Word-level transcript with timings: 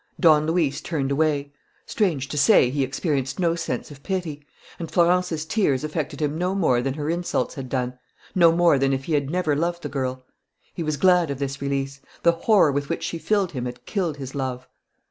Don 0.19 0.47
Luis 0.47 0.81
turned 0.81 1.11
away. 1.11 1.53
Strange 1.85 2.27
to 2.29 2.35
say, 2.35 2.71
he 2.71 2.81
experienced 2.83 3.37
no 3.39 3.53
sense 3.53 3.91
of 3.91 4.01
pity; 4.01 4.43
and 4.79 4.89
Florence's 4.89 5.45
tears 5.45 5.83
affected 5.83 6.19
him 6.23 6.39
no 6.39 6.55
more 6.55 6.81
than 6.81 6.95
her 6.95 7.07
insults 7.07 7.53
had 7.53 7.69
done, 7.69 7.99
no 8.33 8.51
more 8.51 8.79
than 8.79 8.93
if 8.93 9.03
he 9.03 9.13
had 9.13 9.29
never 9.29 9.55
loved 9.55 9.83
the 9.83 9.89
girl. 9.89 10.25
He 10.73 10.81
was 10.81 10.97
glad 10.97 11.29
of 11.29 11.37
this 11.37 11.61
release. 11.61 12.01
The 12.23 12.31
horror 12.31 12.71
with 12.71 12.89
which 12.89 13.03
she 13.03 13.19
filled 13.19 13.51
him 13.51 13.65
had 13.65 13.85
killed 13.85 14.17
his 14.17 14.33
love. 14.33 14.67